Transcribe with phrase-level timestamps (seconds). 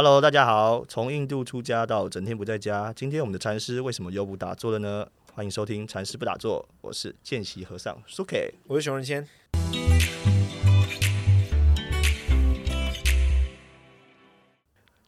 [0.00, 0.84] Hello，大家好。
[0.84, 5.04] 从印度出家到整天不在家，今天我们的禅师为什么又不打坐了呢？
[5.32, 8.52] 欢迎收听禅师不打坐，我是见习和尚 Suki。
[8.68, 9.26] 我是熊仁谦。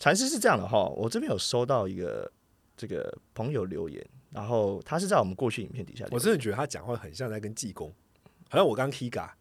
[0.00, 2.28] 禅师是这样的哈，我这边有收到一个
[2.76, 7.94] 这个朋友留言，然后他是在我们过去影片底下，我真的觉得他讲话很像在跟济公，
[8.48, 9.36] 好像我刚 K 嘎，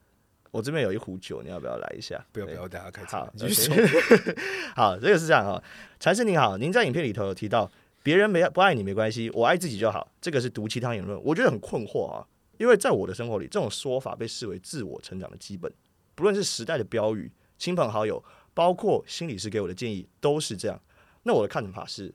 [0.51, 2.23] 我这边有一壶酒，你要不要来一下？
[2.31, 4.35] 不要不要，大家开好，，你继续 OK 说。
[4.75, 5.63] 好，这个是这样哈，
[5.99, 12.25] 禅师您好，您在影片里头有提到别人没不爱你没关系，我爱自己就好，这个是毒鸡汤言论，我觉得很困惑啊，
[12.57, 15.71] 因为在我的生活里，这种说法被视为自我成长的基本，
[16.15, 20.79] 不论是时代的标语、亲朋好友，包括心理师给我的建议，都是这样。
[21.23, 22.13] 那我的看法是，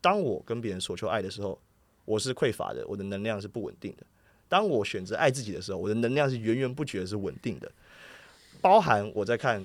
[0.00, 1.60] 当我跟别人所求爱的时候，
[2.04, 4.04] 我是匮乏的，我的能量是不稳定的；
[4.48, 7.70] 当我选择爱自己的时候，我的能量是源源不绝是稳定的。
[8.60, 9.64] 包含我在看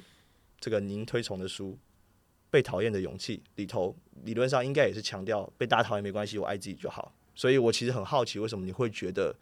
[0.60, 1.72] 这个您推崇的书
[2.50, 7.14] 《被讨厌的勇气》里头，理论上应该也是强调被大家讨厌没关系，我爱自己就好。
[7.34, 9.36] 所以我其实很好奇，为什么你会觉得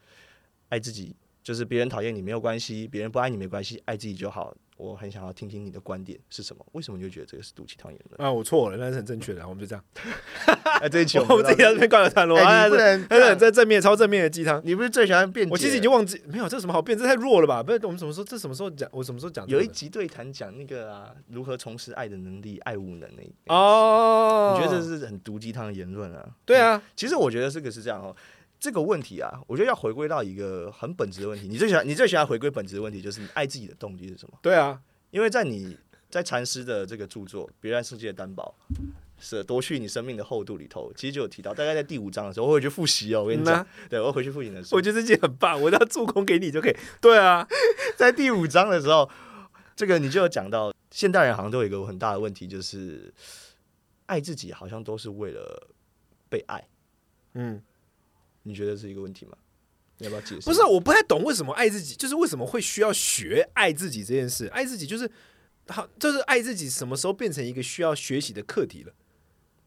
[0.68, 4.54] 爱自己就是别人讨厌你没有关系，别人不爱你没关系，爱自己就好。
[4.76, 6.64] 我很想要听听你的观点是什么？
[6.72, 8.26] 为什么你就觉得这个是毒鸡汤言论？
[8.26, 9.84] 啊，我错了，那是很正确的，我们就这样。
[10.80, 12.74] 哎，这一期我 们自己在这边灌了段落，哎，不
[13.18, 14.58] 能在正面超正面的鸡汤。
[14.64, 15.52] 你不是最喜欢辩解？
[15.52, 16.96] 我其实已经忘记没有，这什么好辩？
[16.96, 17.62] 这太弱了吧？
[17.62, 18.88] 不是，我们什么时候这什么时候讲？
[18.90, 19.46] 我什么时候讲？
[19.48, 26.26] 有一集对谈讲那个啊，如何重拾爱的能力、爱无能那哦，你觉得这是很毒鸡汤的言论啊？
[26.46, 26.82] 对啊？
[26.96, 28.16] 其实我觉得这个是这样哦，
[28.60, 31.48] 这个问题啊，我觉得要回归到一个很本质的问题。
[31.48, 34.38] 你最喜欢你最喜欢回归本质的问题，就是你爱自己的动机是什么？
[34.42, 34.78] 对啊，
[35.10, 35.76] 因为在你
[36.10, 38.54] 在禅师的这个著作《别让世界的担保》
[39.18, 43.22] 是夺去你生命的厚度里头，其实就有提到，大概在第五章的时候，我会去复习哦。
[43.22, 44.82] 我跟你讲对我会回去复习的时候我。
[44.82, 46.76] 觉得这集很棒，我要助攻给你就可以。
[47.00, 47.46] 对啊，
[47.96, 49.08] 在第五章的时候，
[49.74, 53.12] 这个你就有讲到，现代人好像都有一个很大的问题，就是
[54.06, 55.68] 爱自己好像都是为了
[56.28, 56.66] 被爱。
[57.34, 57.62] 嗯，
[58.50, 59.32] 你觉得是一个问题吗？
[59.98, 60.40] 你要不要解释？
[60.42, 64.46] 不是，我不太懂为什么爱自己，就是为什么会需要学爱自己这件事。
[64.48, 65.10] 爱自己就是
[65.68, 68.92] 好，就是爱自己什么时候变成一个需要学习的课题了？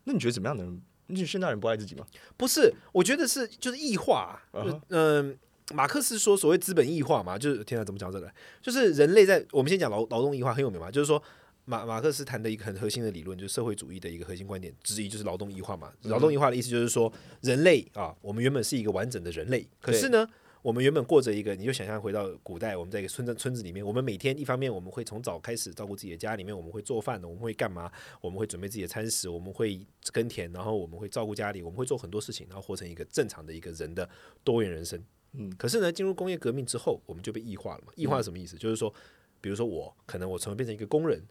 [0.03, 0.81] 那你觉得怎么样的人？
[1.07, 2.05] 你觉得现代人不爱自己吗？
[2.37, 4.41] 不是，我觉得是就是异化、
[4.89, 5.37] 嗯、
[5.73, 8.31] 马克思说所谓资本异化嘛，就是天啊，怎么讲这个？
[8.61, 11.21] 就是人类在我们先讲劳劳动异化很有名嘛，就是说
[11.65, 15.91] 马马克思谈的一个很核心的理论，就是社会主义的一个核心观点之一，就是劳动异化嘛。
[16.03, 20.27] 劳动异化的意思就是说，人类啊，我们原本是一个完整的人类，可是呢。
[20.63, 27.91] 我们原本过着一个，你就想象回到古代，我们在一个村子村子里面，我们每天一方面我们会从早开始照顾自己的家里面，我们会做饭的，我们会干嘛？
[28.21, 34.09] 我们会准备自己的餐食，我们会耕田，然后我们会照顾家里，我们会做很多事情，然后活成一个正常的一个人的
[34.41, 34.97] 多元人生。
[35.33, 37.91] 嗯可是呢，进入工业革命之后，我们就被异化了嘛。
[37.97, 38.55] 异化是什么意思？
[38.55, 38.93] 就是说，
[39.41, 41.21] 比如说我可能我成为变成一个工人，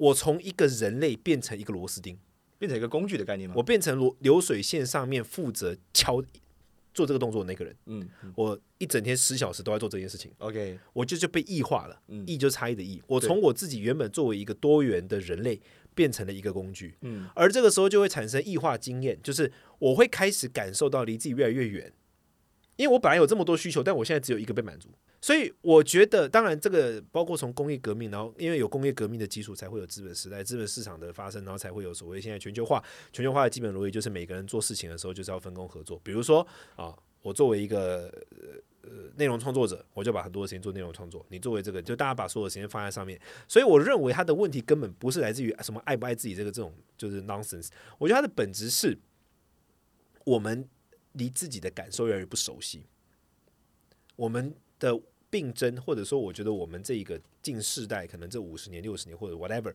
[0.00, 2.16] 我从一个人类变成一个螺丝钉，
[2.58, 3.54] 变成一个工具的概念吗？
[3.58, 6.22] 我变成流流水线上面负责敲
[6.94, 8.32] 做这个动作的那个人，嗯嗯。
[8.34, 10.32] 我一整天十小时都在做这件事情。
[10.38, 12.24] ，OK，我就就被异化了，嗯。
[12.26, 13.02] 异就是差异的异。
[13.06, 15.60] 我从我自己原本作为一个多元的人类，
[15.94, 17.28] 变成了一个工具，嗯。
[17.34, 21.92] 而这个时候就会产生异化经验，就是我会开始感受到离自己越来越远，
[22.76, 24.88] 因为我本来有这么多需求，但我现在只有一个被满足。
[25.20, 32.82] 所以我觉得，当然这个包括从工业革命，然后因为有工业革命的基础，才会有资本时代、资本市场的发生，然后才会有所谓现在全球化。
[33.12, 36.00] 全球化的基本逻辑就是每个人做事情的时候就是要分工合作。
[36.02, 38.10] 比如说啊，我作为一个
[38.80, 41.24] 呃内容创作者，我就把很多的时间做内容创作。
[41.28, 43.20] 你作为这个，就大家把所有的时间放在上面。
[43.46, 47.68] 所以我认为他的问题根本不是来自于什么爱不爱自己这个这种就是 nonsense。
[47.98, 48.98] 我觉得它的本质是
[50.24, 50.66] 我们
[51.12, 52.86] 离自己的感受越来越不熟悉，
[54.16, 54.98] 我们的
[55.30, 59.72] 并争，或者说，我觉得我们这一个近世代，可能这五十年、六十年或者 whatever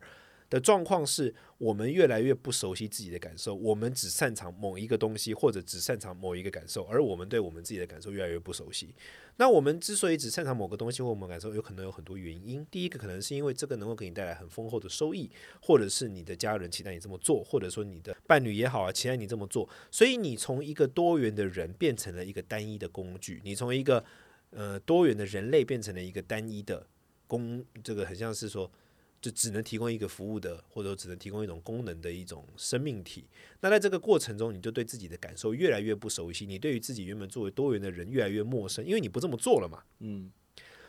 [0.48, 8.94] 的状况是，我们越来越不熟悉自己的感受，我们只擅长某一个东西，或者只擅长某一个感受，而我们对我们自己的感受越来越不熟悉。
[9.38, 12.66] 那我们之所以只擅长某个东西或我们感受，有可能有很多原因。
[12.70, 15.30] 第一个可能是因为这个能够给你带来很丰厚的收益，
[15.60, 19.68] 或者是你的家人期待你这么做，或者说你的伴侣也好啊，期待你这么做。
[19.90, 24.06] 所以你从一个多元的人变成了一个单一的工具，你从一个
[24.56, 26.88] 呃多元的人类变成了一个单一的
[27.28, 28.72] 工，这个很像是说。
[29.22, 33.26] 就只能提供一个服务的，或者说只能提供一种功能的一种生命体。
[33.62, 39.82] 那在这个过程中，你就对自己的感受越来越不熟悉，你对于自己原本作为多元的人越来越陌生，因为你不这么做了嘛。
[40.02, 40.32] 嗯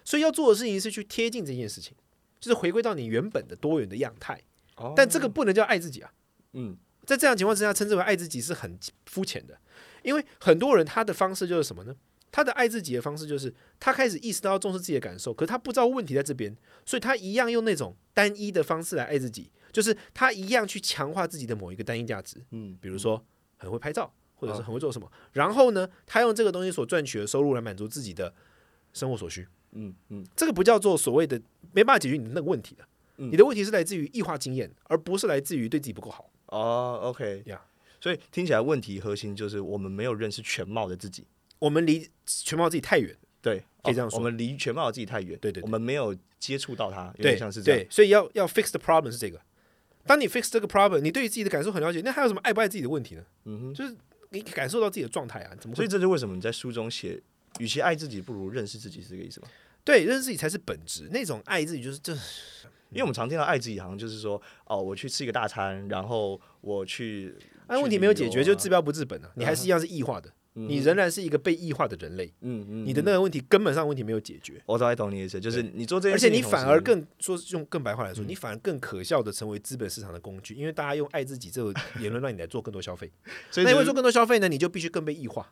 [0.05, 1.97] 所以要做的事情是去贴近这件事情，
[2.39, 4.39] 就是回归到你原本的多元的样态。
[4.75, 6.13] 哦但这个不能叫爱自己啊。
[6.53, 6.77] 嗯
[7.07, 9.59] 在这样情况之下，称之为爱自己是很肤浅的，
[10.03, 11.97] 因为很多人他的方式就是什么呢？
[12.37, 13.50] 他的爱自己的方式就是
[13.81, 16.55] 他开始意识到要重视自己的感受，可是他不知道问题在这边，
[16.85, 23.25] 所以他一样用那种单一的方式来爱自己，就是他一样去强化自己的某一个单一价值，嗯，比如说
[23.56, 28.35] 很会拍照，或者是很会做什么，然后呢，他用这个东西所赚取的收入来满足自己的
[28.93, 30.23] 生活所需，嗯嗯。
[30.37, 31.41] 这个不叫做所谓的
[31.73, 32.87] 没办法解决你的那个问题的，
[33.17, 33.31] 嗯。
[33.32, 36.31] 你的问题是来自于异化经验，而不是来自于对自己不够好。
[36.49, 37.44] 哦，OK。
[37.47, 37.62] 呀
[37.99, 41.27] 所以听起来问题核心就是我们没有认识全貌的自己。
[41.58, 47.81] 我们离全貌自己太远，对，可以这样说哦我们离全貌自己太远，对对对我们没有接触到它，有点像是这样。
[47.81, 49.41] 对，所以要要 fix the problem 是这个。
[50.05, 53.25] 当你 fix 这个 problem，你对于自己的感受很了解，那还有什么爱不爱自己的问题呢？
[53.44, 53.97] 嗯哼，就是
[54.31, 57.20] 你感受到自己的状态啊，怎么会所以这就为什么你在书中写，
[57.58, 59.49] 与其爱自己，不如认识自己，是这个意思吗？
[59.82, 61.08] 对认识自己才是本质。
[61.11, 62.12] 那种爱自己就是这
[62.91, 67.35] 因为我们常听到爱自己，好像就是说，哦，我去吃一个大餐，然后我去，
[67.69, 74.61] 那问题没有解决，就治标不治本啊，你还是一样是异化的，你仍然是一个被异化的人类，嗯嗯，你的那个问题根本上问题没有解决。
[74.64, 83.12] 我大概懂你的意思，就是你做这件而且你反而更说用更白话来说，你反而更可笑的成为资本市场的工具，因为大家用爱自己这个言论让你来做更多消费。
[83.53, 85.47] 所以就是那因为做更多消费呢，你就必须更被异化。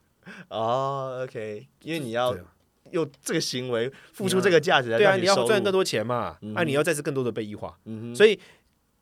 [0.48, 2.34] 哦，OK，因为你要
[2.92, 7.76] 用这个行为付出这个价值来对啊，你要赚更，多钱嘛，嗯啊，你要再次更多的被异化。
[7.84, 8.38] 嗯，所以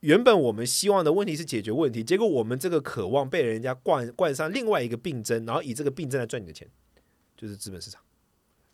[0.03, 6.69] 原本我们希望的问题是解决问题，结果我们这个渴望被人家冠冠上另外一个病症，然后以这个病症来赚你的钱，
[7.37, 8.03] 就是资本市场。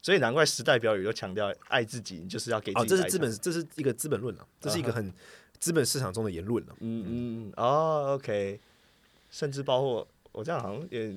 [0.01, 5.13] 所以难怪时代标语都强调爱自己，就是要给自哦，这是资本，这是一个资本论了，这是一个很
[5.59, 6.73] 资本市场中的言论了。
[6.81, 8.59] 嗯嗯嗯，哦，OK，
[9.31, 11.15] 甚至包括我这样好像也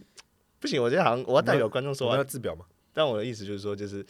[0.60, 2.66] 不行，我这样好像我要代表观众说话要自表嘛？
[2.92, 4.06] 但我的意思就是说，就是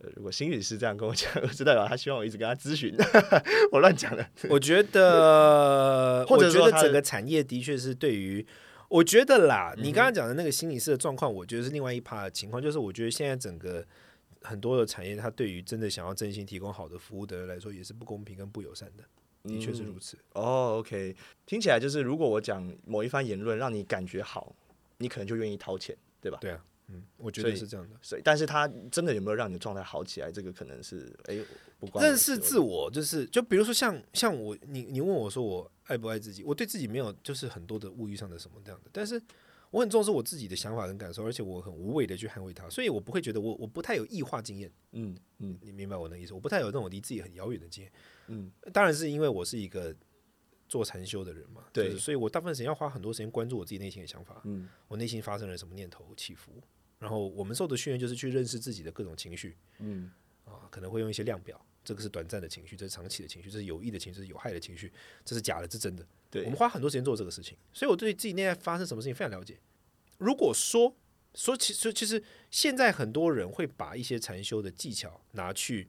[0.00, 2.94] 呃，如果心理师这样跟我讲，就代表他希望我一直跟他咨询，
[3.72, 4.24] 我乱讲的。
[4.48, 8.46] 我觉得， 或者我觉得整个产业的确是对于，
[8.88, 13.84] 我觉得啦，嗯你刚刚讲的那个心理师的状况，我觉得是另外一趴的情况，就是我觉得现在整个
[14.42, 19.02] 很多的产业，它对于真的想要真心提供好的服务的人来说，也是不公平跟不友善的，
[19.50, 20.16] 的确是如此。
[20.34, 24.54] 哦，OK，听起来就是如果我讲某一番言论让你感觉好，
[24.98, 26.38] 你可能就愿意掏钱，对吧？
[26.40, 27.96] 对啊，嗯，我觉得是这样的。
[28.02, 30.32] 所以，但是他真的有没有让你的状态好起来？
[30.32, 31.38] 这个可能是哎，
[31.78, 39.20] 不关认识事自我，就是就比如说像像我，你你问我说我爱不爱自己，我对自己没有就是很多的物欲上的什么这样的，但是
[39.70, 46.32] 我很重视我自己的想法跟感受，而且我很无畏的去捍卫它，所以我不会觉得我我不太有异化经验，嗯嗯你明白我的意思？
[46.32, 47.92] 我不太有那种离自己很遥远的经验，
[48.28, 49.94] 嗯，当然是因为我是一个
[50.68, 56.52] 做禅修的人嘛，对就是所以我大部分时间要花很多时间关注我自己内心的想法，嗯我内心发生了什么念头起伏，
[56.98, 60.10] 然后我们受的训练就是去认识自己的各种情绪，嗯
[60.44, 64.92] 啊，可能会用一些量表，这个是短暂的情绪，这是长期的情绪，这是有益的情绪，这是有害的情绪，
[65.24, 66.04] 这是假的，这是真的。
[66.30, 69.58] 对我们花很多时间做这个事情，所以我对自己内在发生什么事情非常了解。
[70.18, 70.96] 如果说
[71.34, 75.88] 说其实其实现在很多人会把一些禅修的技巧拿去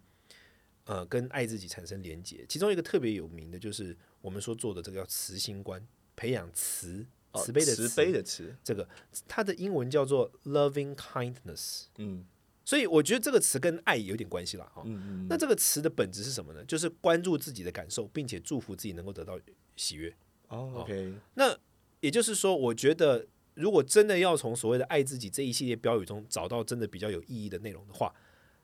[0.83, 5.85] 呃跟爱自己产生连结，其中一个特别有名的就是我们说做的这个叫慈心观，
[6.15, 8.87] 培养慈哦慈悲的慈悲的慈，这个
[9.27, 11.85] 它的英文叫做 loving kindness。
[11.97, 12.25] 嗯
[12.65, 14.83] 所以我觉得这个词跟爱有点关系啦，哦。
[14.85, 16.63] 嗯嗯那这个词的本质是什么呢？
[16.65, 19.39] 就是关注自己的感受，并且祝福自己能够得到
[19.75, 20.15] 喜悦。
[20.49, 21.57] 哦，OK，那
[21.99, 28.13] 也就是说，我觉得如果真的要从所谓的爱自己这一系列标语中找到真的比较有意义的内容的话，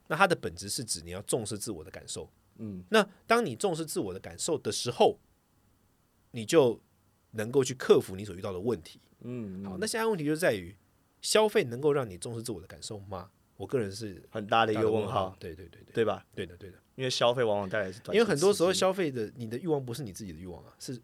[0.07, 2.29] 那它的本质是指你要重视自我的感受。
[2.57, 5.19] 嗯那当你重视自我的感受的时候，
[6.29, 6.79] 你就
[7.35, 8.99] 能够去克服你所遇到的问题。
[9.21, 10.75] 嗯，好，那现在问题就在于，
[11.21, 13.29] 消费能够让你重视自我的感受吗？
[13.57, 15.35] 我个人是很大的一个问号，。
[15.39, 16.25] 对对对对，对吧？
[16.35, 16.77] 对的对的。
[16.95, 20.97] 因为消费往往带来是短因为很多时候消费的你的欲望不是你自己的欲望啊，是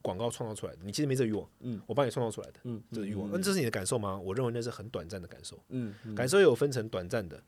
[0.00, 0.78] 广告创造出来的。
[0.82, 3.28] 你其实没这个欲望，嗯，我帮你创造出来的嗯这个欲望。
[3.28, 4.18] 嗯那这是你的感受吗？
[4.18, 7.42] 我认为那是很短暂的感受，嗯嗯感受有分成短暂的、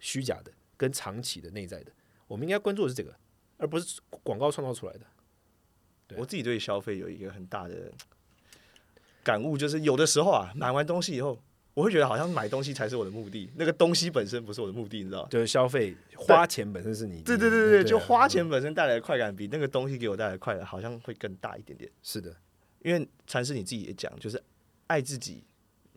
[0.00, 1.92] 虚假的跟长期的内在的。
[2.26, 3.14] 我们应该关注的是这个，
[3.56, 5.06] 而不是广告创造出来的。
[6.16, 7.90] 我自己对消费有一个很大的
[9.22, 11.38] 感悟，就是有的时候啊，买完东西以后，
[11.74, 15.26] 我会觉得好像买东西才是我的目的，那个东西本身不是我的目的，你知道？
[15.28, 21.90] 就是消费花钱本身是你对对对对对，就啊花钱本身带来的快感比那个东西给我带来的快感好像会更大一点点。
[22.02, 22.34] 是的，
[22.82, 24.42] 因为禅师你自己也讲，就是
[24.88, 25.44] 爱自己，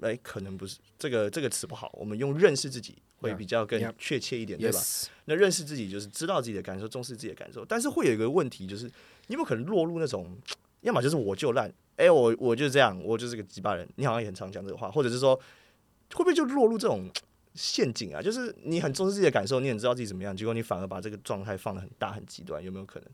[0.01, 4.79] 哎，可能不是这个这个词不好，我们用认识自己会比较更.确切一点，对吧
[5.25, 8.87] 那认识自己就是知道自己的感受，重视自己的感受，但是会有一个问题，就是
[9.27, 10.37] 你有没有可能落入那种，
[10.81, 15.35] 要么就是我就烂，哎、我我就这样，我就是个鸡巴人，你好像也很常讲这个话，或者是说
[16.13, 17.09] 会不会就落入这种
[17.55, 18.21] 陷阱啊？
[18.21, 23.09] 就是你很重视自己的感受，你很知道自己怎么样，结果你反而把这个状态放得很大很极端，有没有可能？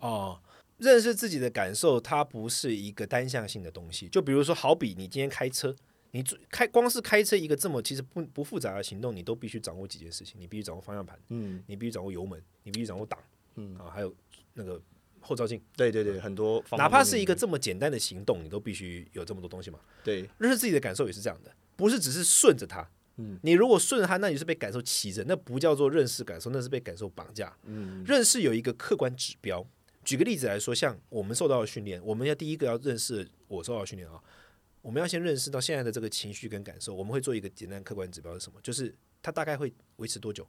[0.00, 0.40] 哦，
[0.78, 4.08] 认识自己的感受，它不是一个单向性的东西。
[4.08, 5.76] 就比如说，好比你今天开车，
[6.12, 13.20] 你开光是开车一个这么其实不不复杂的行动，你都必须掌握几件事情，你必须掌握方向盘，嗯你必须掌握油门，你必须掌握档，
[13.56, 14.10] 嗯啊，还有
[14.54, 14.80] 那个
[15.20, 19.78] 后照镜，对对对，很多哪怕是一个这么简单的行动，你都必须有这么多东西嘛。
[20.02, 22.88] 对，认识自己的感受也是这样的，不是只是顺着它。
[23.16, 27.54] 嗯，你如果顺着它，那你是被感受骑着，那不叫做认识感受，那是被感受绑架。
[27.64, 29.66] 嗯认识有一个客观指标。
[30.02, 34.18] 举个例子来说，像我们受到的训练，我们要第一个要认识我受到的训练啊，
[34.80, 38.58] 我们要先认识到现在的这个情绪跟感受，我们会做一个简单客观指标是什么？
[38.62, 40.42] 就是它大概会维持多久？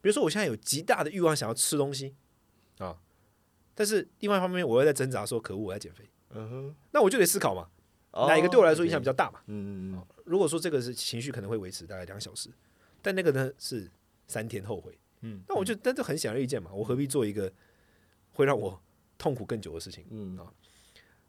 [0.00, 2.14] 比如说我现在有极大的欲望想要吃东西
[2.78, 2.96] 啊，
[3.74, 7.68] 但是另外一方面我又在挣扎说，可恶，我在减肥，嗯哼，那我就得思考嘛，
[8.12, 9.40] 哦哪一个对我来说影响比较大嘛？
[9.46, 10.06] 嗯嗯嗯。
[10.24, 12.50] 如果说这个是情绪可能会维持大概两小时，
[13.02, 13.90] 但那个呢是
[14.26, 17.52] 三天后悔，嗯，那我就但这很显而易见嘛，我何必做一个
[18.32, 18.80] 会让我
[19.18, 20.04] 痛苦更久的事情？
[20.10, 20.38] 嗯。
[20.38, 20.46] 啊。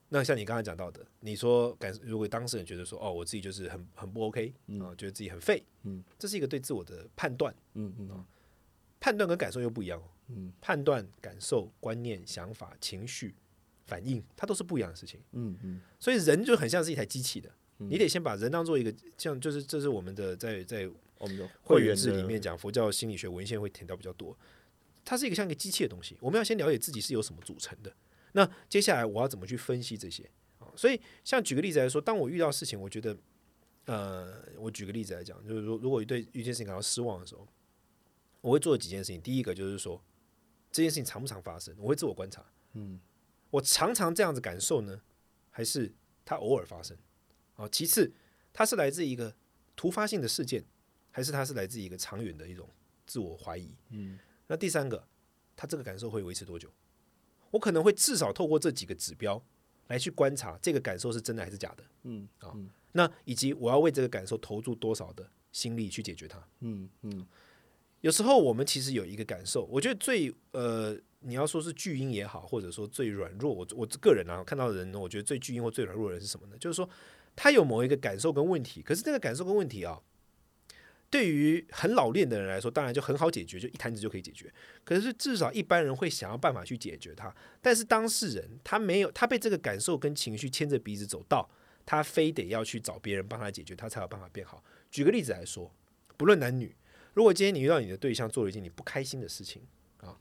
[0.09, 8.25] 那像你刚才讲到的，你说感如果当事人觉得说哦，我自己就是很很不 OK 啊、觉得自己很废，嗯，这是一个对自我的判断，嗯嗯
[8.99, 13.35] 判断跟感受又不一样哦，嗯，判断、感受、观念、想法、情绪、
[13.85, 15.19] 反应，它都是不一样的事情。
[15.33, 24.37] 嗯嗯所以人就很像是一台机器的，你得先把人当做一个像，就是这是我们的在在我们的会员制里面讲佛教心理学文献会提到比较多，
[25.03, 27.93] 它是一个像一个机器的东西，我们要先了解自己是由什么组成的。
[28.33, 30.29] 那接下来我要怎么去分析这些
[30.59, 30.67] 啊？
[30.75, 33.15] 所以像举个例子来说，当我遇到事情，我觉得，
[33.85, 37.47] 呃，我举个例子来讲，就是如如果对一件事情感到失望的时候，
[38.41, 39.21] 我会做几件事情。
[39.21, 40.03] 第一个就是说，
[40.75, 42.99] 这件事情常不常发生，我会自我观察，嗯，
[43.49, 45.01] 我常常这样子感受呢，
[45.49, 45.89] 还是
[46.25, 46.97] 它偶尔发生？
[47.55, 48.11] 啊，其次，
[48.51, 49.33] 它是来自一个
[49.77, 50.65] 突发性的事件，
[51.11, 52.69] 还是它是来自一个长远的一种
[53.05, 53.73] 自我怀疑？
[53.91, 55.07] 嗯，那第三个，
[55.55, 56.69] 它这个感受会维持多久？
[57.51, 59.41] 我可能会至少透过这几个指标
[59.87, 61.83] 来去观察这个感受是真的还是假的。
[62.03, 62.53] 嗯啊，
[62.91, 66.45] 那以及我要为这个感受投注多少的心力去解决它。
[66.59, 67.25] 嗯嗯
[68.05, 76.55] 有时候我们其实有一个感受，我觉得最呃，你要说是巨婴也好，或者说最软弱，我我个人啊看到的人呢，我觉得最巨婴或最软弱的人是什么呢？
[76.59, 76.87] 就是说
[77.35, 79.99] 他有某一个感受跟问题，可是这个感受跟问题啊，
[81.09, 84.53] 对于很老练的人来说，当然就很好解决，就一弹指就可以解决。
[84.83, 91.49] 可是至少一般人会想要办法去解决它，但是当事人他没有，他被这个感受跟情绪牵着鼻子走到，
[91.87, 94.63] 他非得要去找别人帮他解决，他才有办法变好。
[94.91, 95.73] 举个例子来说，
[96.17, 96.75] 不论男女，
[97.15, 99.63] 如果今天你遇到你的对象做了一件你不开心的事情
[100.01, 100.15] 啊，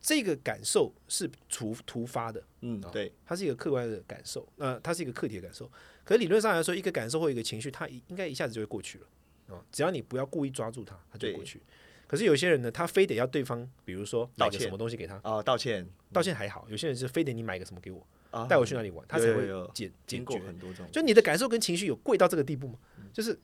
[0.00, 5.70] 这个感受是突突发的，嗯，对，它是一个客观的感受，那、它是一个客体的感受。
[6.02, 9.06] 可是理论上来说，一个感受或一个情绪，它一应该一下子就会过去了
[9.54, 11.60] 啊，只要你不要故意抓住它，它就过去。
[12.06, 20.46] 可是有些人呢，他非得要对方，比如说买个道歉什么东西给他，啊，道歉道歉还好；有些人是非得你买个什么给我，啊，带我去哪里玩，他才会有有有解解过决。
[20.46, 22.78] 很多这种，就你的感受跟情绪有贵到这个地步吗？
[23.12, 23.36] 就是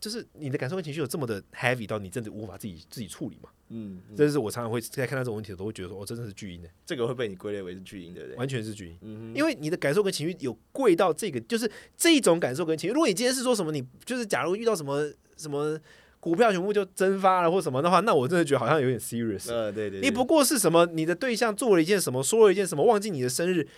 [0.00, 3.50] 就是你的感受跟情绪有这么的 heavy 到你真的无法自己自己处理嘛？
[3.68, 8.36] 嗯，嗯这是我常常会在看到这种问题的时候，都会觉得说，哦，真的是巨婴的，这个会被你归类为是巨婴，对不对？
[8.36, 8.98] 完全是巨婴。
[9.02, 12.94] 嗯因为你的感受跟情绪有贵到这个，就是这一种感受跟情绪。
[12.94, 15.78] 如果你今天是说什么，你就是假如遇到什么什么
[16.18, 19.52] 股票全部就蒸发了或什么的话，那我真的觉得好像有点 serious。
[19.52, 23.68] 呃，对对，对你不过是什么，你的对象做了一件什么，说了一件什么，忘记你的生日，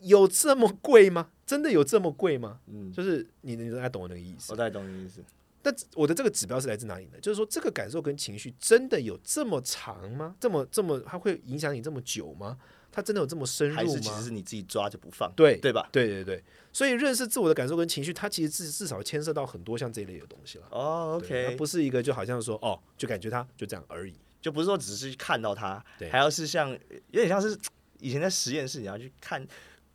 [0.00, 1.30] 有这么贵吗？
[1.44, 2.60] 真的有这么贵吗？
[2.68, 4.56] 嗯，就是你你大概懂我那个意思我。
[4.56, 5.20] 大概懂你意思。
[5.62, 7.18] 那我的这个指标是来自哪里呢？
[7.20, 10.34] 就是说，这个感受跟情绪真的有这么长吗？
[10.40, 12.58] 这么这么，它会影响你这么久吗？
[12.90, 13.80] 它真的有这么深入吗？
[13.80, 15.88] 还是其实是你自己抓着不放，对对吧？
[15.90, 20.66] 对对对，所以认识自我的感受跟情绪，它其实至至少牵涉到很多像这一类的东西了。
[20.70, 24.14] 哦，OK，它不是一个就好像说哦，就感觉它就这样而已。
[24.42, 26.78] 就不是说只是看到它对，还要是像有
[27.12, 27.56] 点像是
[28.00, 29.40] 以前在实验室，你要去看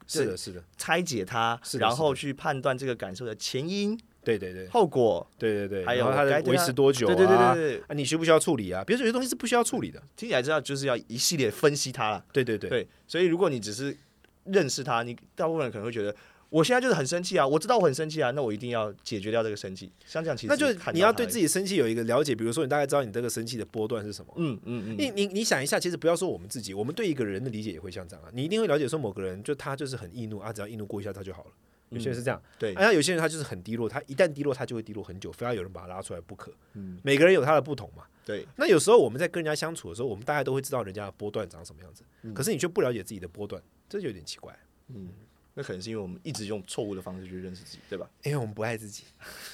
[0.08, 7.16] 是的，是的，拆解它，然后去判断这个感受的前因、对对对后果，对对对，还有它的维持多久啊？
[7.16, 8.84] 对对对对对，啊，你需不需要处理啊？
[8.84, 10.02] 比如说有些东西是不需要处理的。
[10.18, 12.26] 听起来知道就是要一系列分析它了。
[12.34, 13.96] 对对对，对，所以如果你只是
[14.44, 16.14] 认识它，你大部分人可能会觉得。
[16.50, 17.46] 我现在就是很生气啊！
[17.46, 19.92] 我知道我很生气啊，那我一定要解决掉这个生气。
[20.06, 24.34] 像这样其实那就是你要对自己生气有一个了解，比如说你大概知道你这个生气的波段是什么。
[24.38, 28.32] 嗯嗯嗯，你你你想一下，其实不要说我们自己，我们对一个人的理解也会像这样啊。
[28.34, 31.52] 你一定会了解说某个人就他就是很易怒啊，只要易怒过一下他就好了。
[31.90, 36.52] 有些人是这样，对啊，有些人他就是很低落，他一旦低落，他就会低落很久，非要有人把他拉出来不可。
[36.74, 38.04] 嗯每个人有他的不同嘛。
[38.26, 44.54] 对，那有时候我们在跟人家相处的时候，我们大概都会知道人家的波段长什么样子，嗯可是你却不了解自己的波段，这就有点奇怪。
[44.90, 45.10] 嗯，
[45.54, 48.10] 那可能是因为我们一直用错误的方式去认识自己，对吧？
[48.24, 49.04] 因为我们不爱自己，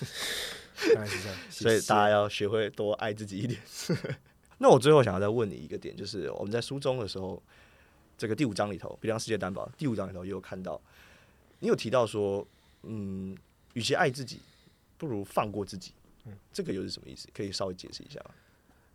[0.94, 1.38] 当然是这样。
[1.52, 3.62] 所以大家要学会多爱自己一点。
[4.58, 7.42] 那我最后想要再问你一个点，就是我们在书中的时候，
[8.18, 10.82] 这个第五章里头《比量世界担保》第五章里头也有看到，
[11.64, 12.46] 你有提到说，
[12.82, 13.34] 嗯，
[13.72, 14.42] 与其爱自己，
[14.98, 15.94] 不如放过自己。
[16.26, 17.30] 嗯，这个又是什么意思？
[17.34, 18.32] 可以稍微解释一下吗？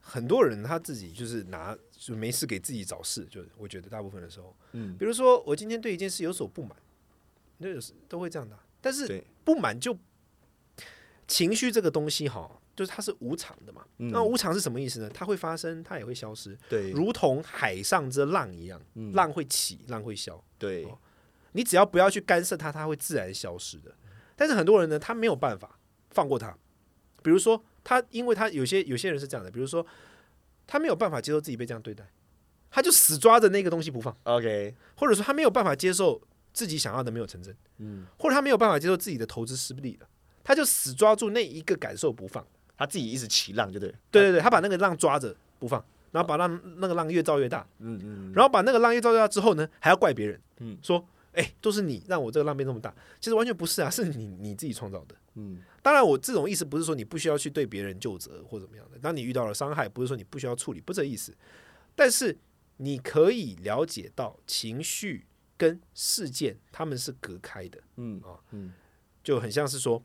[0.02, 6.76] 很多人他自己就是拿就没事给自己找事，就是我觉得大部分的时候，嗯，比如说我今天对一件事有所不满，
[7.56, 8.62] 那有时都会这样的啊。
[8.82, 9.96] 但是，不满就
[11.26, 13.86] 情绪这个东西哈，就是它是无常的嘛。
[13.96, 15.08] 嗯那无常是什么意思呢？
[15.08, 20.42] 它会发生，它也会消失，对，如同海上之浪一样，嗯浪会起，浪会消。
[20.58, 20.98] 对，哦
[21.52, 23.94] 你只要不要去干涉它，它会自然消失的。
[24.36, 25.78] 但是很多人呢，他没有办法
[26.10, 26.56] 放过它。
[27.22, 29.84] 比如说，他因为他有些有些人是这样的，比如说
[30.66, 32.08] 他没有办法接受自己被这样对待，
[32.70, 36.20] 他就死抓着那个东西不放，OK，或者说他没有办法接受
[36.52, 40.08] 自己想要的没有成真，嗯，或者他没有办法接受自己的投资失利了，
[40.44, 42.46] 他就死抓住那一个感受不放。
[42.76, 50.78] 他自己一直起浪，就对，对对对，他把那个浪抓着不放，然后把浪那个浪越造越大，嗯嗯，然后把那个浪越造越大之后呢，还要怪别人，嗯。
[50.80, 51.04] 说
[51.38, 55.14] 哎、都是你让我这个浪变这么大，其实完全不是啊，是你你自己创造的。
[55.34, 58.98] 嗯当然，我这种意思不是说你不需要去对别人就责或怎么样的。
[58.98, 61.32] 当你遇到了伤害，不是说你不需要处理，不是这意思。
[61.94, 62.36] 但是
[62.78, 65.26] 你可以了解到情绪
[65.56, 68.72] 跟事件他们是隔开的，嗯啊嗯
[69.22, 70.02] 就很像是说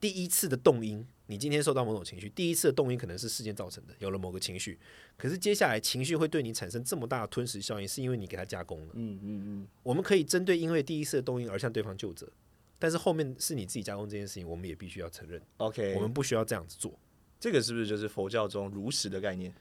[0.00, 4.78] 第一次的动因，你今天受到某种情绪，第一次的动因可能是事件造成的，有了某个情绪，
[5.16, 8.92] 可是接下来情绪会对你产生这么大的吞噬效应，是因为你给它加工了。
[8.94, 12.30] 嗯嗯嗯，我们可以针对因为第一次的动因而向对方就责，
[12.78, 16.92] 但是后面是你自己加工这件事情，我们也必须要承认，OK，我们不需要这样子做。
[17.40, 19.52] 这个是不是就是佛教中如实的概念？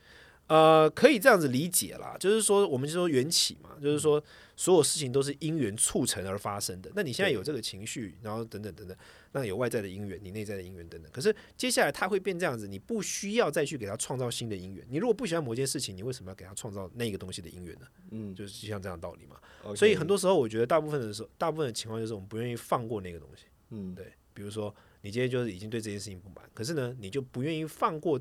[0.48, 4.24] 呃，可以这样子理解啦，就是说，我们就说缘起嘛，就是说，
[4.56, 6.90] 所有事情都是因缘促成而发生的。
[6.96, 8.96] 那你现在有这个情绪，然后等等等等，
[9.34, 11.12] 那有外在的因缘，你内在的因缘等等。
[11.12, 14.88] 可是接下来它会变这样子，你不需要再去给它创造新的因缘。
[14.90, 17.88] 你如果不喜欢某件事情，你为什么要给它创造那个东西的因缘呢？
[18.12, 19.36] 嗯，就是就像这样的道理嘛。
[19.76, 23.44] 所以很多时候，我觉得大部分的时候，大部分的情况就是我们不愿意放过那个东西。
[23.72, 28.18] 嗯对，比如说你今天就是已经对这件事情不满，可是呢，你就不愿意放过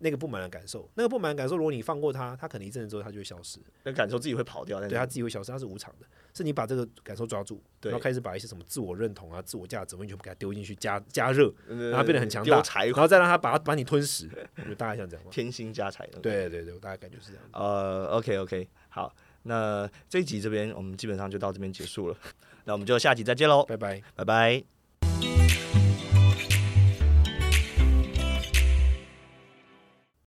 [0.00, 0.90] 那个不满的感受。
[0.94, 6.06] 那个不满的感受，如果你放过他，他可能一阵子之后他就会消失，那感受自己会跑掉，但对是它自己会消失，它是无常的。
[6.34, 14.28] 是你把这个感受抓住，然后开始把一些什么自我认同啊、自我价值完全部给它丢进去，加加热，然然后变得很强大，然后再让它把它把你吞噬。
[14.56, 15.30] 我觉得大概像这样吧。
[15.32, 16.18] 天星加柴的。
[16.20, 17.44] 对对对，我大概感觉是这样。
[17.52, 22.16] 呃，OK OK，好，那这一集这边我们基本上就到这边结束了，
[22.64, 24.02] 那我们就下集再见喽，拜拜。
[24.14, 24.79] 拜拜。